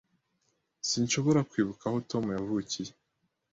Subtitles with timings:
[0.89, 2.91] Sinshobora kwibuka aho Tom yavukiye.